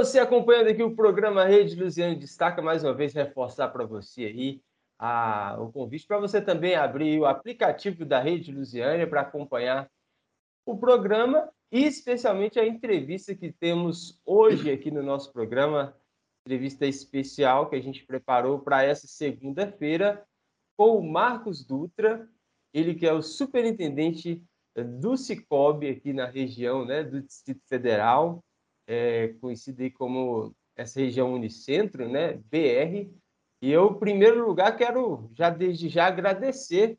[0.00, 4.62] Você acompanhando aqui o programa Rede Luziane Destaca, mais uma vez reforçar para você aí
[4.98, 9.90] a, o convite para você também abrir o aplicativo da Rede Luziane para acompanhar
[10.64, 15.94] o programa e especialmente a entrevista que temos hoje aqui no nosso programa,
[16.46, 20.26] entrevista especial que a gente preparou para essa segunda-feira
[20.78, 22.26] com o Marcos Dutra,
[22.72, 24.42] ele que é o superintendente
[24.74, 28.42] do Cicobi aqui na região né, do Distrito Federal,
[28.90, 33.08] é, conhecido aí como essa região Unicentro, né, BR.
[33.62, 36.98] E eu, em primeiro lugar, quero já desde já agradecer,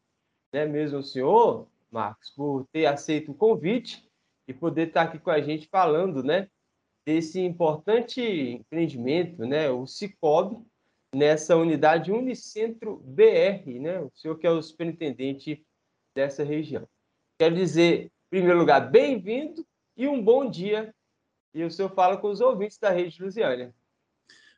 [0.54, 4.08] né, mesmo o senhor, Marcos, por ter aceito o convite
[4.48, 6.48] e poder estar aqui com a gente falando, né,
[7.06, 10.64] desse importante empreendimento, né, o Cicobi,
[11.14, 15.62] nessa unidade Unicentro BR, né, o senhor que é o superintendente
[16.16, 16.88] dessa região.
[17.38, 19.66] Quero dizer, em primeiro lugar, bem-vindo
[19.98, 20.94] e um bom dia.
[21.54, 23.74] E o senhor fala com os ouvintes da Rede Lusiânia.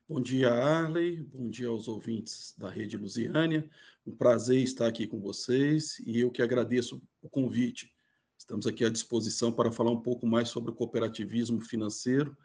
[0.07, 1.23] Bom dia, Arley.
[1.23, 3.67] Bom dia aos ouvintes da Rede Lusiânia.
[4.05, 7.91] Um prazer estar aqui com vocês e eu que agradeço o convite.
[8.37, 12.37] Estamos aqui à disposição para falar um pouco mais sobre o cooperativismo financeiro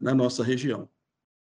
[0.00, 0.88] na nossa região.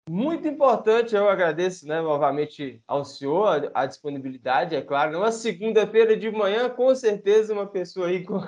[0.09, 5.13] Muito importante, eu agradeço né, novamente ao senhor a, disponibilidade, é claro.
[5.13, 8.41] Numa segunda-feira de manhã, com certeza, uma pessoa aí com,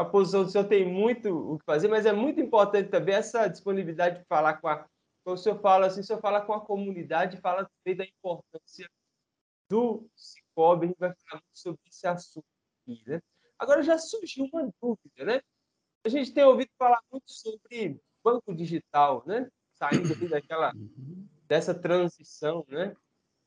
[0.00, 3.48] a posição do senhor tem muito o que fazer, mas é muito importante também essa
[3.48, 4.86] disponibilidade de falar com a.
[5.24, 8.88] Quando o senhor fala assim, o senhor fala com a comunidade, fala também da importância
[9.68, 12.46] do Cicobi, a gente vai falar muito sobre esse assunto
[12.82, 13.20] aqui, né?
[13.58, 15.40] Agora já surgiu uma dúvida, né?
[16.04, 19.50] A gente tem ouvido falar muito sobre banco digital, né?
[19.78, 20.72] saindo daquela
[21.46, 22.94] dessa transição, né?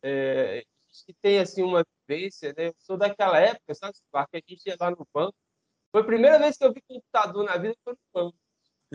[0.02, 0.64] É,
[1.06, 2.70] que tem assim uma vivência, né?
[2.70, 5.36] Eu sou daquela época, sabe, que a gente ia lá no banco.
[5.92, 8.38] Foi a primeira vez que eu vi computador na vida foi no banco.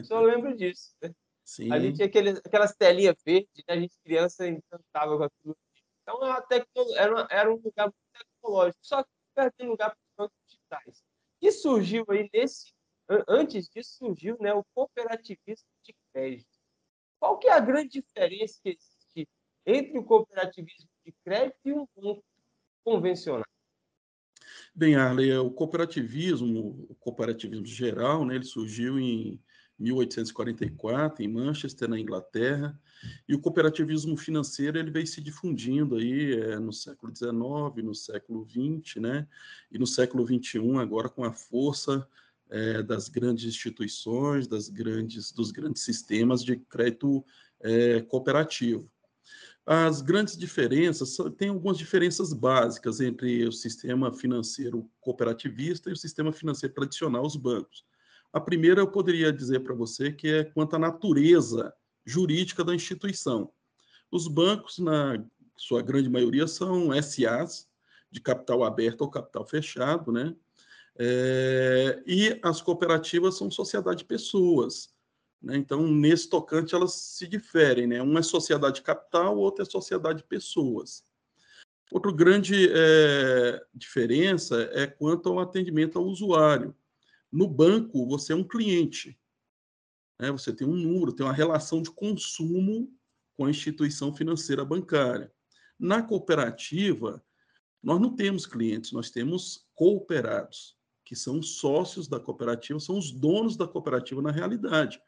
[0.02, 0.94] Só lembro disso.
[1.02, 1.12] Né?
[1.44, 1.72] Sim.
[1.72, 3.74] A gente tinha aquele, aquelas telinhas verdes, né?
[3.74, 5.56] a gente criança encantava com aquilo.
[6.02, 6.96] Então tecno...
[6.96, 11.04] era, era um lugar muito tecnológico, só que perdendo lugar para os bancos digitais.
[11.42, 12.72] E surgiu aí nesse,
[13.28, 16.48] antes disso surgiu, né, o cooperativismo de crédito.
[17.20, 19.28] Qual que é a grande diferença que existe
[19.64, 22.24] entre o cooperativismo de crédito e um banco
[22.84, 23.44] convencional?
[24.78, 29.40] Bem, Arley, o cooperativismo, o cooperativismo geral, né, ele surgiu em
[29.78, 32.78] 1844 em Manchester, na Inglaterra,
[33.26, 37.32] e o cooperativismo financeiro ele veio se difundindo aí é, no século XIX,
[37.82, 39.26] no século XX, né,
[39.72, 42.06] e no século XXI agora com a força
[42.50, 47.24] é, das grandes instituições, das grandes, dos grandes sistemas de crédito
[47.60, 48.90] é, cooperativo.
[49.66, 56.32] As grandes diferenças, tem algumas diferenças básicas entre o sistema financeiro cooperativista e o sistema
[56.32, 57.84] financeiro tradicional, os bancos.
[58.32, 61.74] A primeira eu poderia dizer para você que é quanto à natureza
[62.04, 63.50] jurídica da instituição.
[64.08, 65.24] Os bancos, na
[65.56, 67.66] sua grande maioria, são SAs,
[68.08, 70.34] de capital aberto ou capital fechado, né?
[70.98, 74.94] É, e as cooperativas são sociedade de pessoas.
[75.46, 75.56] Né?
[75.56, 77.86] Então, nesse tocante, elas se diferem.
[77.86, 78.02] Né?
[78.02, 81.04] Uma é sociedade capital, outra é sociedade de pessoas.
[81.92, 86.74] Outra grande é, diferença é quanto ao atendimento ao usuário.
[87.30, 89.16] No banco, você é um cliente.
[90.18, 90.32] Né?
[90.32, 92.92] Você tem um número, tem uma relação de consumo
[93.36, 95.32] com a instituição financeira bancária.
[95.78, 97.22] Na cooperativa,
[97.80, 103.56] nós não temos clientes, nós temos cooperados que são sócios da cooperativa, são os donos
[103.56, 105.00] da cooperativa na realidade.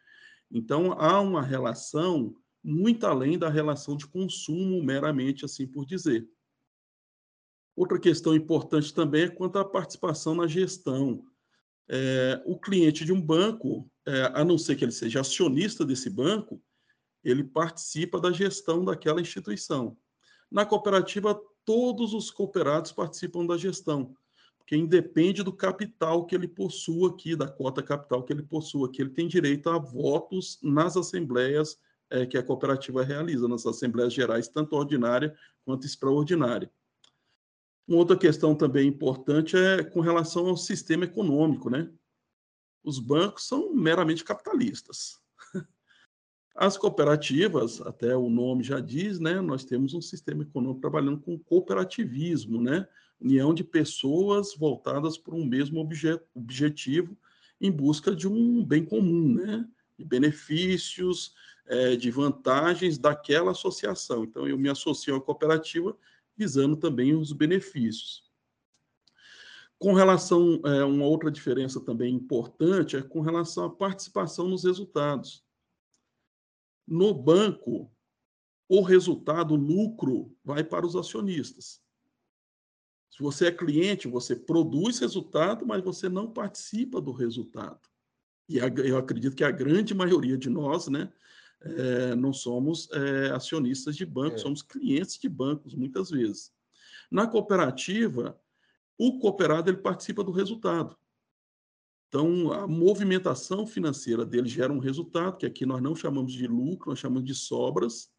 [0.50, 6.28] Então, há uma relação muito além da relação de consumo, meramente assim por dizer.
[7.76, 11.24] Outra questão importante também é quanto à participação na gestão.
[11.88, 16.10] É, o cliente de um banco, é, a não ser que ele seja acionista desse
[16.10, 16.62] banco,
[17.22, 19.96] ele participa da gestão daquela instituição.
[20.50, 24.16] Na cooperativa, todos os cooperados participam da gestão
[24.68, 29.00] que independe do capital que ele possua aqui, da cota capital que ele possua aqui,
[29.00, 31.80] ele tem direito a votos nas assembleias
[32.10, 35.34] é, que a cooperativa realiza, nas assembleias gerais, tanto ordinária
[35.64, 36.70] quanto extraordinária.
[37.86, 41.90] Uma outra questão também importante é com relação ao sistema econômico, né?
[42.84, 45.18] Os bancos são meramente capitalistas.
[46.54, 49.40] As cooperativas, até o nome já diz, né?
[49.40, 52.86] Nós temos um sistema econômico trabalhando com cooperativismo, né?
[53.20, 57.16] União de pessoas voltadas para um mesmo obje objetivo
[57.60, 59.68] em busca de um bem comum, né?
[59.98, 61.34] de benefícios,
[61.66, 64.24] é, de vantagens daquela associação.
[64.24, 65.96] Então, eu me associo à cooperativa
[66.36, 68.28] visando também os benefícios.
[69.76, 75.44] Com relação, é, uma outra diferença também importante é com relação à participação nos resultados.
[76.86, 77.92] No banco,
[78.68, 81.82] o resultado, o lucro, vai para os acionistas.
[83.10, 87.80] Se você é cliente, você produz resultado, mas você não participa do resultado.
[88.48, 91.12] E eu acredito que a grande maioria de nós, né,
[91.60, 94.42] é, não somos é, acionistas de bancos, é.
[94.42, 96.52] somos clientes de bancos, muitas vezes.
[97.10, 98.38] Na cooperativa,
[98.96, 100.96] o cooperado ele participa do resultado.
[102.08, 106.90] Então, a movimentação financeira dele gera um resultado, que aqui nós não chamamos de lucro,
[106.90, 108.10] nós chamamos de sobras,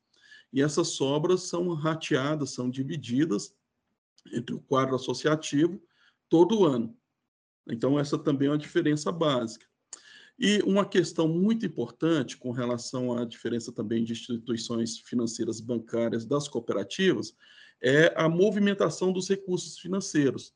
[0.53, 3.55] e essas sobras são rateadas, são divididas
[4.33, 5.81] entre o quadro associativo
[6.29, 6.95] todo ano.
[7.67, 9.65] Então, essa também é uma diferença básica.
[10.37, 16.47] E uma questão muito importante com relação à diferença também de instituições financeiras bancárias das
[16.47, 17.35] cooperativas
[17.81, 20.53] é a movimentação dos recursos financeiros.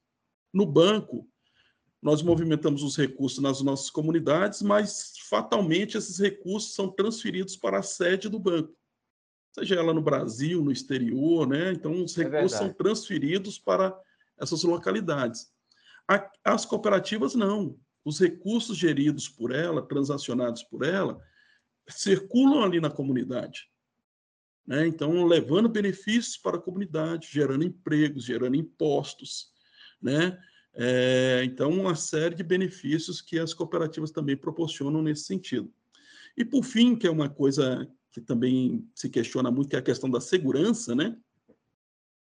[0.54, 1.28] No banco,
[2.02, 7.84] nós movimentamos os recursos nas nossas comunidades, mas fatalmente esses recursos são transferidos para a
[7.84, 8.74] sede do banco
[9.54, 11.72] seja ela no Brasil, no exterior, né?
[11.72, 13.96] Então, os é recursos é são transferidos para
[14.38, 15.52] essas localidades.
[16.44, 17.78] As cooperativas, não.
[18.04, 21.22] Os recursos geridos por ela, transacionados por ela,
[21.88, 23.70] circulam ali na comunidade.
[24.66, 24.88] Né?
[24.88, 29.52] Então, levando benefícios para a comunidade, gerando empregos, gerando impostos.
[30.02, 30.38] Né?
[30.74, 35.72] É, então, uma série de benefícios que as cooperativas também proporcionam nesse sentido.
[36.36, 39.84] E, por fim, que é uma coisa que também se questiona muito, que é a
[39.84, 41.18] questão da segurança, né?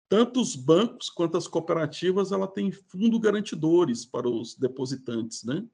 [0.09, 5.65] Tanto os bancos quanto as cooperativas, ela tem fundo garantidores para os depositantes, né?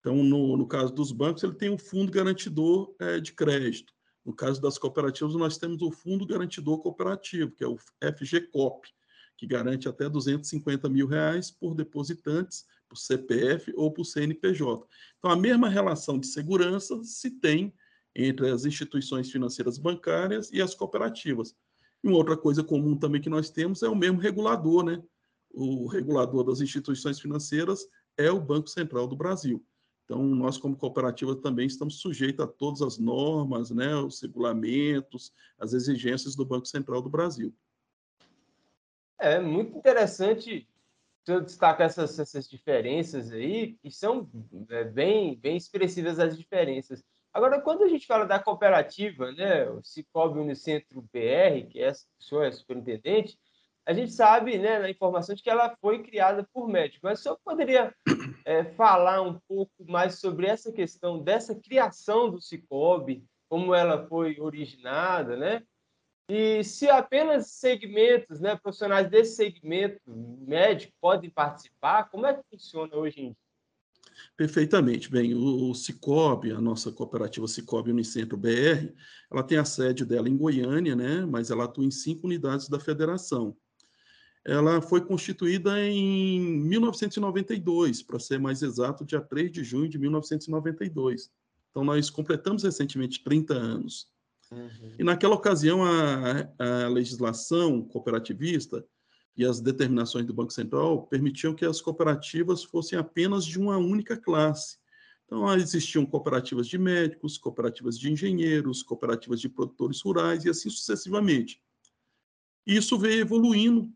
[0.00, 3.92] Então, no, no caso dos bancos, ele tem um fundo garantidor é, de crédito.
[4.24, 8.88] No caso das cooperativas, nós temos o Fundo Garantidor Cooperativo, que é o FGCOP,
[9.36, 14.86] que garante até 250 mil reais por depositantes, por CPF ou por CNPJ.
[15.18, 17.72] Então, a mesma relação de segurança se tem
[18.14, 21.56] entre as instituições financeiras bancárias e as cooperativas.
[22.02, 25.02] E uma outra coisa comum também que nós temos é o mesmo regulador, né?
[25.50, 27.86] O regulador das instituições financeiras
[28.16, 29.64] é o Banco Central do Brasil.
[30.04, 35.72] Então, nós, como cooperativa, também estamos sujeitos a todas as normas, né, os regulamentos, as
[35.72, 37.54] exigências do Banco Central do Brasil.
[39.18, 40.68] É muito interessante
[41.26, 44.28] eu destacar essas, essas diferenças aí, que são
[44.68, 47.04] é, bem, bem expressivas as diferenças.
[47.32, 52.22] Agora, quando a gente fala da cooperativa, né, o Cicobi Unicentro BR, que é o
[52.22, 53.38] senhor é superintendente,
[53.86, 57.00] a gente sabe, né, na informação de que ela foi criada por médicos.
[57.02, 57.94] Mas o senhor poderia
[58.44, 64.38] é, falar um pouco mais sobre essa questão dessa criação do Cicobi, como ela foi
[64.38, 65.62] originada, né?
[66.28, 72.94] E se apenas segmentos, né, profissionais desse segmento médico podem participar, como é que funciona
[72.94, 73.41] hoje em dia?
[74.36, 75.10] Perfeitamente.
[75.10, 78.92] Bem, o, Cicobi, a nossa cooperativa Cicobi Unicentro BR,
[79.30, 81.24] ela tem a sede dela em Goiânia, né?
[81.26, 83.56] mas ela atua em cinco unidades da federação.
[84.44, 91.30] Ela foi constituída em 1992, para ser mais exato, dia 3 de junho de 1992.
[91.70, 94.08] Então, nós completamos recentemente 30 anos.
[94.50, 94.96] Uhum.
[94.98, 98.84] E naquela ocasião, a, a legislação cooperativista
[99.36, 104.16] e as determinações do Banco Central permitiam que as cooperativas fossem apenas de uma única
[104.16, 104.76] classe.
[105.24, 111.62] Então, existiam cooperativas de médicos, cooperativas de engenheiros, cooperativas de produtores rurais e assim sucessivamente.
[112.66, 113.90] Isso veio evoluindo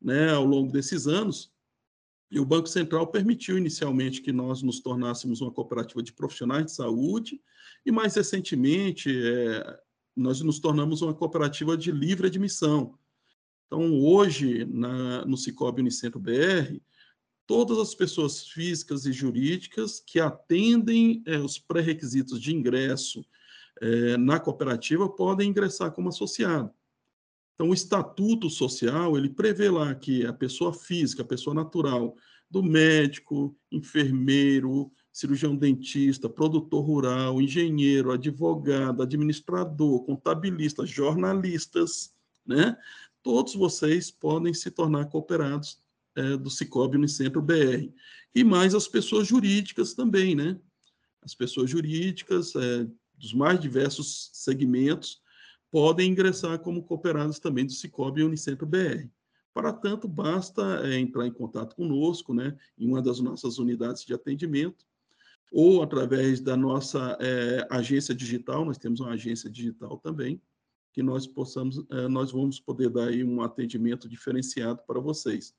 [0.00, 1.52] né, ao longo desses anos,
[2.30, 6.72] e o Banco Central permitiu inicialmente que nós nos tornássemos uma cooperativa de profissionais de
[6.72, 7.38] saúde,
[7.84, 9.78] e mais recentemente é,
[10.16, 12.98] nós nos tornamos uma cooperativa de livre admissão,
[13.72, 16.78] então, hoje, na, no Cicobi Unicentro BR,
[17.46, 23.24] todas as pessoas físicas e jurídicas que atendem é, os pré-requisitos de ingresso
[23.80, 26.70] é, na cooperativa podem ingressar como associado.
[27.54, 32.14] Então, o estatuto social, ele prevê lá que a pessoa física, a pessoa natural,
[32.50, 42.14] do médico, enfermeiro, cirurgião dentista, produtor rural, engenheiro, advogado, administrador, contabilista, jornalistas,
[42.44, 42.76] né?
[43.22, 45.78] Todos vocês podem se tornar cooperados
[46.14, 47.90] é, do Cicobi Unicentro BR.
[48.34, 50.58] E mais as pessoas jurídicas também, né?
[51.22, 52.86] As pessoas jurídicas é,
[53.16, 55.22] dos mais diversos segmentos
[55.70, 59.08] podem ingressar como cooperados também do Cicobi Unicentro BR.
[59.54, 64.14] Para tanto, basta é, entrar em contato conosco, né, em uma das nossas unidades de
[64.14, 64.86] atendimento,
[65.52, 70.40] ou através da nossa é, agência digital, nós temos uma agência digital também,
[70.92, 75.54] que nós possamos, eh, nós vamos poder dar aí um atendimento diferenciado para vocês.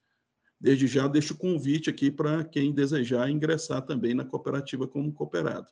[0.59, 5.67] Desde já deixo o convite aqui para quem desejar ingressar também na cooperativa como cooperado.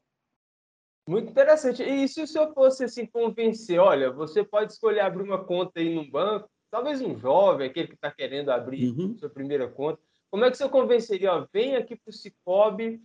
[1.07, 1.83] Muito interessante.
[1.83, 5.93] E se o senhor fosse assim convencer, olha, você pode escolher abrir uma conta aí
[5.93, 9.17] no banco, talvez um jovem, aquele que está querendo abrir uhum.
[9.17, 11.33] sua primeira conta, como é que o senhor convenceria?
[11.33, 13.01] Ó, vem aqui para o Cicobi,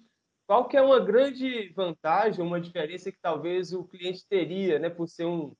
[0.47, 5.09] qual que é uma grande vantagem, uma diferença que talvez o cliente teria, né, por
[5.09, 5.53] ser um,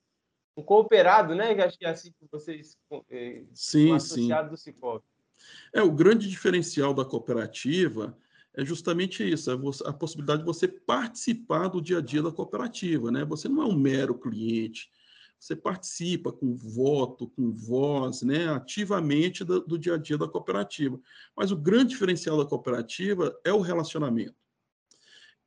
[0.57, 2.75] um cooperado, né, que acho que é assim que vocês
[3.11, 4.51] eh, sim, associado sim.
[4.51, 5.05] do Cicobi.
[5.71, 8.17] É, o grande diferencial da cooperativa
[8.55, 13.11] é justamente isso, é a possibilidade de você participar do dia a dia da cooperativa,
[13.11, 13.23] né?
[13.23, 14.89] Você não é um mero cliente,
[15.39, 20.99] você participa com voto, com voz, né, ativamente do, do dia a dia da cooperativa.
[21.35, 24.33] Mas o grande diferencial da cooperativa é o relacionamento.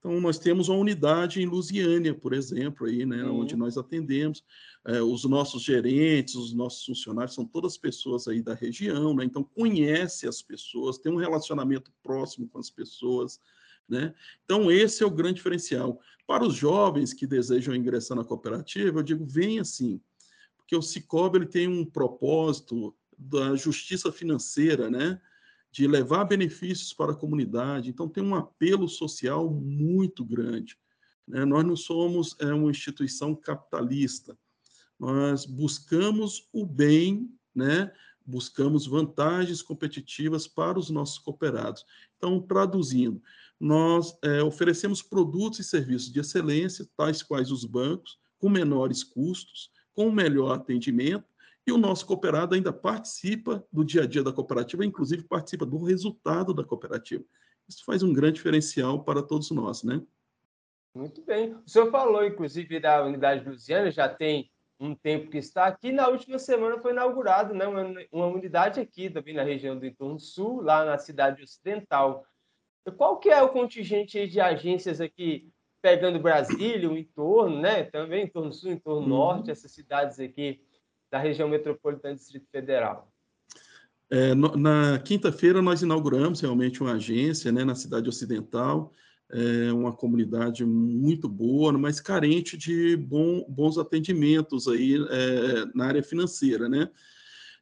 [0.01, 3.41] Então, nós temos uma unidade em Lusiânia, por exemplo, aí, né, uhum.
[3.41, 4.43] onde nós atendemos.
[4.87, 9.25] É, os nossos gerentes, os nossos funcionários são todas pessoas aí da região, né?
[9.27, 13.39] então conhece as pessoas, tem um relacionamento próximo com as pessoas.
[13.87, 14.15] Né?
[14.43, 16.01] Então, esse é o grande diferencial.
[16.27, 20.01] Para os jovens que desejam ingressar na cooperativa, eu digo, vem assim,
[20.57, 25.21] porque o Cicobi ele tem um propósito da justiça financeira, né?
[25.71, 27.91] De levar benefícios para a comunidade.
[27.91, 30.77] Então, tem um apelo social muito grande.
[31.27, 31.45] Né?
[31.45, 34.37] Nós não somos é, uma instituição capitalista,
[34.99, 37.91] nós buscamos o bem, né?
[38.27, 41.87] buscamos vantagens competitivas para os nossos cooperados.
[42.17, 43.23] Então, traduzindo,
[43.59, 49.71] nós é, oferecemos produtos e serviços de excelência, tais quais os bancos, com menores custos,
[49.95, 51.30] com melhor atendimento
[51.67, 55.83] e o nosso cooperado ainda participa do dia a dia da cooperativa, inclusive participa do
[55.83, 57.25] resultado da cooperativa.
[57.69, 60.03] Isso faz um grande diferencial para todos nós, né?
[60.95, 61.55] Muito bem.
[61.55, 65.93] O senhor falou, inclusive, da unidade Lusiana, já tem um tempo que está aqui.
[65.93, 70.19] Na última semana foi inaugurado né, uma, uma unidade aqui, também na região do entorno
[70.19, 72.27] sul, lá na cidade ocidental.
[72.97, 77.85] Qual que é o contingente de agências aqui, pegando Brasília, o entorno, né?
[77.85, 79.09] Também entorno sul, entorno uhum.
[79.09, 80.61] norte, essas cidades aqui
[81.11, 83.11] da região metropolitana do Distrito Federal?
[84.11, 88.93] É, no, na quinta-feira nós inauguramos realmente uma agência né, na cidade ocidental,
[89.31, 96.03] é, uma comunidade muito boa, mas carente de bom, bons atendimentos aí é, na área
[96.03, 96.91] financeira, né?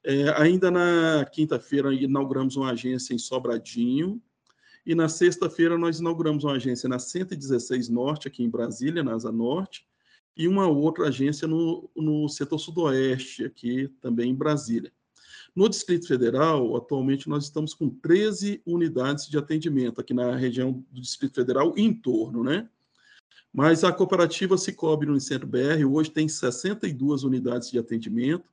[0.05, 4.23] É, ainda na quinta-feira inauguramos uma agência em Sobradinho
[4.87, 9.31] e na sexta-feira nós inauguramos uma agência na 116 Norte aqui em Brasília, na Asa
[9.33, 9.87] Norte,
[10.39, 14.93] e uma outra agência no, no setor sudoeste, aqui também em Brasília.
[15.55, 21.01] No Distrito Federal, atualmente, nós estamos com 13 unidades de atendimento aqui na região do
[21.01, 22.69] Distrito Federal em torno, né?
[23.53, 28.49] Mas a cooperativa Cicobi no Centro BR hoje tem 62 unidades de atendimento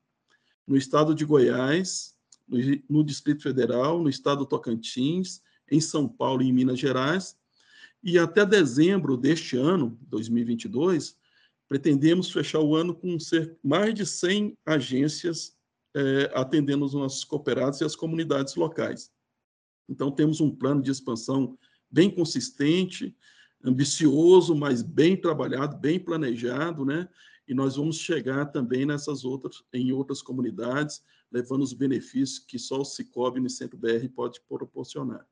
[0.65, 2.15] no estado de Goiás,
[2.47, 2.57] no,
[2.89, 7.37] no Distrito Federal, no estado do Tocantins, em São Paulo e em Minas Gerais.
[8.03, 11.15] E até dezembro deste ano, 2022,
[11.67, 15.55] pretendemos fechar o ano com ser mais de 100 agências
[15.95, 19.11] é, atendendo os nossos cooperados e as comunidades locais.
[19.87, 21.57] Então, temos um plano de expansão
[21.89, 23.15] bem consistente,
[23.63, 27.07] ambicioso, mas bem trabalhado, bem planejado, né?
[27.47, 32.81] E nós vamos chegar também nessas outras, em outras comunidades, levando os benefícios que só
[32.81, 35.25] o Cicobi no Centro BR pode proporcionar.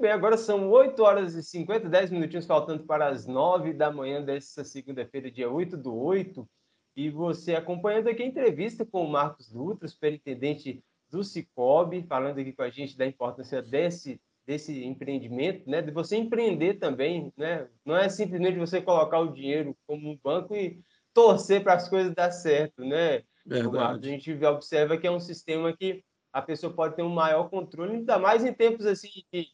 [0.00, 4.20] Bem, agora são 8 horas e 50, 10 minutinhos faltando para as 9 da manhã
[4.20, 6.48] desta segunda-feira, dia 8 do 8.
[6.96, 12.52] E você acompanhando aqui a entrevista com o Marcos Dutra, superintendente do Cicobi, falando aqui
[12.52, 15.80] com a gente da importância desse, desse empreendimento, né?
[15.80, 17.68] De você empreender também, né?
[17.84, 20.80] Não é simplesmente você colocar o dinheiro como um banco e
[21.14, 23.22] torcer para as coisas dar certo, né?
[23.46, 24.08] Verdade.
[24.08, 27.92] A gente observa que é um sistema que a pessoa pode ter um maior controle,
[27.92, 29.48] ainda mais em tempos assim de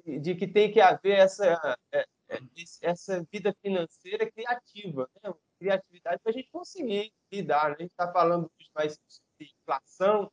[0.00, 2.38] de, que tem que haver essa, é, é,
[2.80, 5.32] essa vida financeira criativa, né?
[5.58, 7.70] criatividade para a gente conseguir lidar.
[7.70, 7.76] Né?
[7.78, 8.98] A gente está falando mais
[9.38, 10.30] de inflação,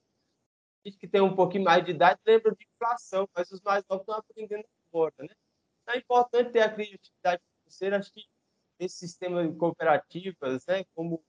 [0.83, 3.83] a gente que tem um pouquinho mais de idade lembra de inflação, mas os mais
[3.89, 5.13] novos estão aprendendo agora.
[5.19, 5.29] Né?
[5.81, 8.25] Então é importante ter a criatividade financeira, acho que
[8.79, 11.21] esse sistema de cooperativas, né, como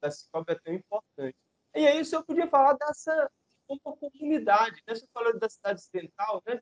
[0.00, 1.36] da Cicobi é tão importante.
[1.74, 3.30] E aí o senhor podia falar dessa
[3.66, 4.94] como comunidade, né?
[4.94, 6.60] Você falou da cidade ocidental, né?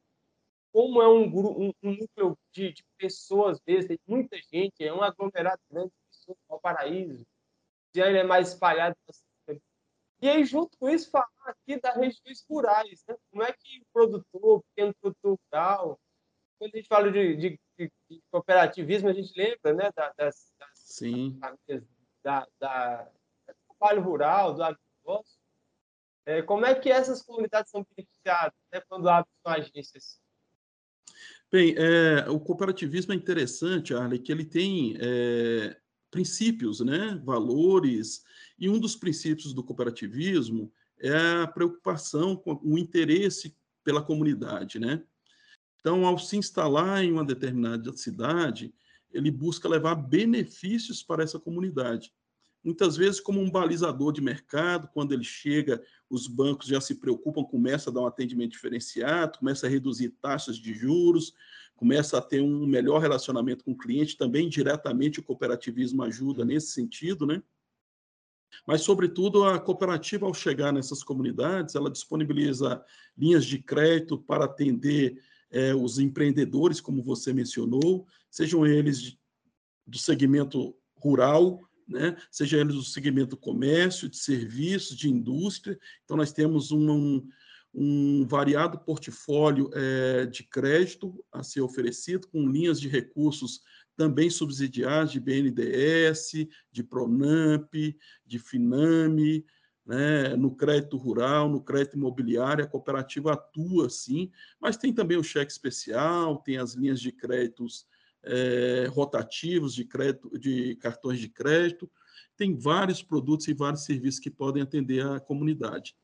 [0.72, 4.92] Como é um, grupo, um, um núcleo de, de, pessoas mesmo, tem muita gente, é
[4.92, 7.24] um aglomerado grande de pessoas, o paraíso,
[7.94, 8.96] já ele é mais espalhado.
[10.22, 13.16] E aí, junto com isso, falar aqui das regiões rurais, né?
[13.30, 15.98] como é que o produtor, o pequeno produtor rural,
[16.58, 19.90] quando a gente fala de, de, de cooperativismo, a gente lembra né?
[19.96, 21.38] das, das, Sim.
[21.38, 21.82] Das,
[22.22, 25.40] da, da, do trabalho rural, do agronegócio.
[26.26, 28.82] É, como é que essas comunidades são beneficiadas né?
[28.88, 30.19] quando abrem agências?
[31.52, 35.76] Bem, é, o cooperativismo é interessante, Arley, que ele tem é,
[36.08, 38.22] princípios, né, valores,
[38.56, 45.02] e um dos princípios do cooperativismo é a preocupação com o interesse pela comunidade, né?
[45.80, 48.72] Então, ao se instalar em uma determinada cidade,
[49.10, 52.12] ele busca levar benefícios para essa comunidade.
[52.62, 57.42] Muitas vezes, como um balizador de mercado, quando ele chega, os bancos já se preocupam,
[57.42, 61.32] começa a dar um atendimento diferenciado, começa a reduzir taxas de juros,
[61.74, 66.72] começa a ter um melhor relacionamento com o cliente, também diretamente o cooperativismo ajuda nesse
[66.72, 67.42] sentido, né?
[68.66, 72.84] Mas, sobretudo, a cooperativa, ao chegar nessas comunidades, ela disponibiliza
[73.16, 79.18] linhas de crédito para atender é, os empreendedores, como você mencionou, sejam eles de,
[79.86, 85.78] do segmento rural, né, seja eles do segmento comércio, de serviços, de indústria.
[86.04, 87.26] Então, nós temos um,
[87.74, 93.60] um variado portfólio é, de crédito a ser oferecido, com linhas de recursos
[93.96, 97.74] também subsidiadas de BNDES, de Pronamp,
[98.24, 99.44] de Finame,
[99.84, 104.30] né, no crédito rural, no crédito imobiliário, a cooperativa atua sim,
[104.60, 107.86] mas tem também o cheque especial, tem as linhas de créditos
[108.24, 111.90] é, rotativos, de, crédito, de cartões de crédito,
[112.36, 115.94] tem vários produtos e vários serviços que podem atender a comunidade.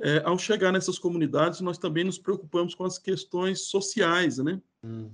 [0.00, 4.60] É, ao chegar nessas comunidades, nós também nos preocupamos com as questões sociais, né?
[4.82, 5.10] Uhum.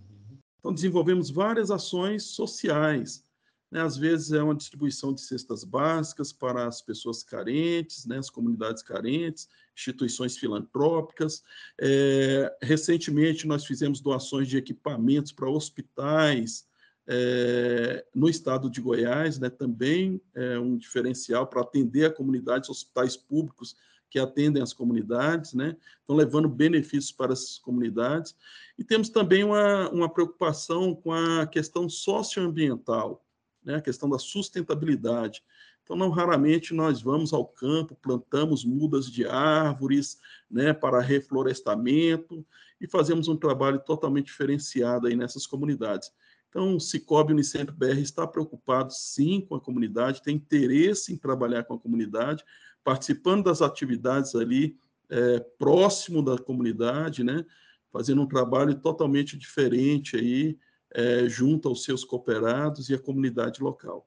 [0.58, 3.24] Então, desenvolvemos várias ações sociais.
[3.70, 3.80] Né?
[3.80, 8.18] Às vezes, é uma distribuição de cestas básicas para as pessoas carentes, né?
[8.18, 11.42] as comunidades carentes, instituições filantrópicas.
[11.80, 16.68] É, recentemente, nós fizemos doações de equipamentos para hospitais
[17.06, 19.48] é, no estado de Goiás, né?
[19.48, 23.76] também é um diferencial para atender a comunidade, hospitais públicos
[24.10, 25.76] que atendem as comunidades, né?
[26.00, 28.34] Estão levando benefícios para essas comunidades.
[28.76, 33.24] E temos também uma, uma preocupação com a questão socioambiental,
[33.64, 33.76] né?
[33.76, 35.42] a questão da sustentabilidade.
[35.82, 40.18] Então, não raramente nós vamos ao campo, plantamos mudas de árvores
[40.50, 42.46] né, para reflorestamento
[42.80, 46.12] e fazemos um trabalho totalmente diferenciado aí nessas comunidades.
[46.48, 51.64] Então, o Cicobi Unicentro BR está preocupado, sim, com a comunidade, tem interesse em trabalhar
[51.64, 52.44] com a comunidade,
[52.84, 54.76] participando das atividades ali
[55.08, 57.44] é, próximo da comunidade, né?
[57.92, 60.58] fazendo um trabalho totalmente diferente aí,
[60.92, 64.06] é, junto aos seus cooperados e à comunidade local.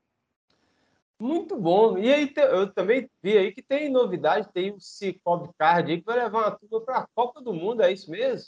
[1.20, 1.98] Muito bom.
[1.98, 6.06] E aí eu também vi aí que tem novidade, tem o Cicobi Card aí que
[6.06, 8.48] vai levar uma turma para a Copa do Mundo, é isso mesmo?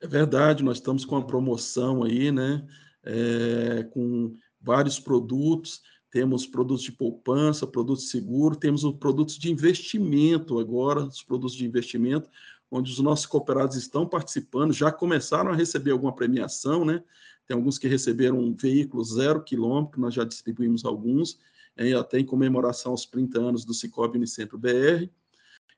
[0.00, 2.66] É verdade, nós estamos com uma promoção aí, né?
[3.04, 5.80] É, com vários produtos
[6.12, 11.56] temos produtos de poupança, produtos de seguro, temos os produtos de investimento agora, os produtos
[11.56, 12.28] de investimento,
[12.70, 17.02] onde os nossos cooperados estão participando, já começaram a receber alguma premiação, né?
[17.52, 21.38] Tem alguns que receberam um veículo zero quilômetro, nós já distribuímos alguns,
[22.00, 25.06] até em comemoração aos 30 anos do Cicobi Unicentro BR.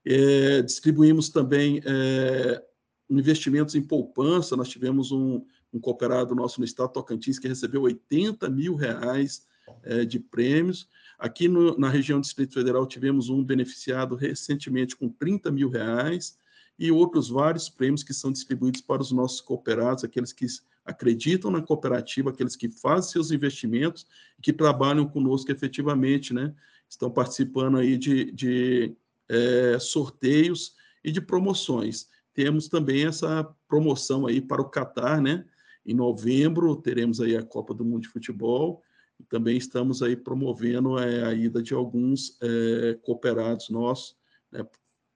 [0.06, 2.64] É, distribuímos também é,
[3.10, 8.48] investimentos em poupança, nós tivemos um, um cooperado nosso no estado Tocantins que recebeu 80
[8.50, 9.44] mil reais
[9.82, 10.88] é, de prêmios.
[11.18, 16.38] Aqui no, na região do Distrito Federal tivemos um beneficiado recentemente com 30 mil reais
[16.78, 20.46] e outros vários prêmios que são distribuídos para os nossos cooperados, aqueles que
[20.84, 24.06] acreditam na cooperativa, aqueles que fazem seus investimentos
[24.38, 26.54] e que trabalham conosco efetivamente, né?
[26.88, 28.96] Estão participando aí de, de
[29.28, 32.08] é, sorteios e de promoções.
[32.34, 35.44] Temos também essa promoção aí para o Catar, né?
[35.86, 38.82] Em novembro teremos aí a Copa do Mundo de Futebol
[39.28, 44.16] também estamos aí promovendo é, a ida de alguns é, cooperados nossos,
[44.50, 44.66] né,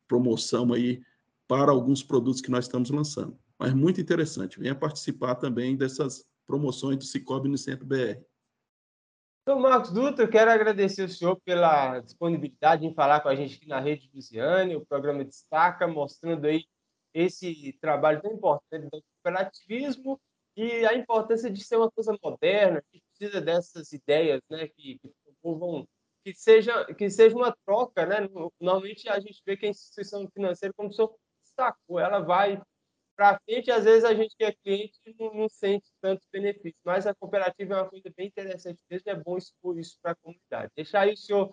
[0.07, 1.03] promoção aí
[1.47, 3.39] para alguns produtos que nós estamos lançando.
[3.59, 8.23] Mas muito interessante, venha participar também dessas promoções do Cicobi no Centro BR.
[9.43, 13.57] Então, Marcos Dutra, eu quero agradecer o senhor pela disponibilidade em falar com a gente
[13.57, 16.65] aqui na Rede Luziane, o programa Destaca, mostrando aí
[17.15, 20.21] esse trabalho tão importante do cooperativismo
[20.55, 25.11] e a importância de ser uma coisa moderna, que precisa dessas ideias, né, que, que
[25.43, 25.87] vão
[26.25, 28.29] que seja que seja uma troca, né?
[28.61, 32.61] Normalmente a gente vê que a instituição financeira, como o senhor destacou, ela vai
[33.19, 37.05] para frente, às vezes a gente que é cliente não, não, sente tantos benefícios, mas
[37.05, 40.71] a cooperativa é uma coisa bem interessante mesmo, é bom expor isso para a comunidade.
[40.77, 41.53] Deixar aí o senhor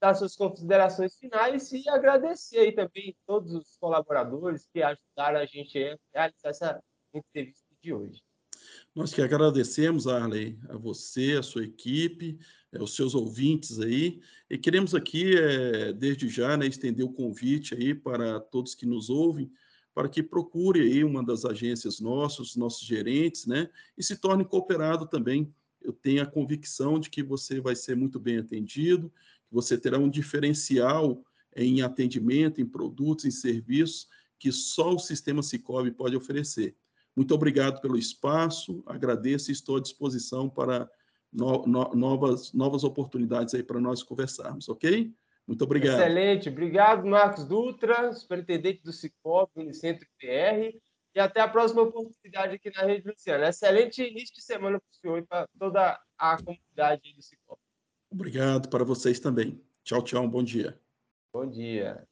[0.00, 5.76] dar suas considerações finais e agradecer aí também todos os colaboradores que ajudaram a gente
[5.78, 8.22] a realizar essa entrevista de hoje.
[8.94, 12.38] Nós que agradecemos, Arley, a você, a sua equipe,
[12.72, 17.74] é, os seus ouvintes aí, e queremos aqui, é, desde já, né, estender o convite
[17.74, 19.52] aí para todos que nos ouvem,
[19.94, 25.06] para que procure aí uma das agências nossas, nossos gerentes, né, e se torne cooperado
[25.06, 25.54] também.
[25.80, 29.12] Eu tenho a convicção de que você vai ser muito bem atendido,
[29.46, 35.42] que você terá um diferencial em atendimento, em produtos, em serviços que só o sistema
[35.42, 36.76] Cicobi pode oferecer.
[37.16, 40.90] Muito obrigado pelo espaço, agradeço e estou à disposição para
[41.32, 45.12] no, no, novas, novas oportunidades aí para nós conversarmos, ok?
[45.46, 46.00] Muito obrigado.
[46.00, 46.48] Excelente.
[46.48, 50.76] Obrigado, Marcos Dutra, superintendente do Cicobi, Unicentro PR.
[51.14, 53.48] E até a próxima oportunidade aqui na Rede Luciana.
[53.48, 57.60] Excelente início de semana para o senhor e para toda a comunidade do Cicobi.
[58.10, 59.60] Obrigado para vocês também.
[59.84, 60.24] Tchau, tchau.
[60.24, 60.78] Um bom dia.
[61.32, 62.04] Bom dia.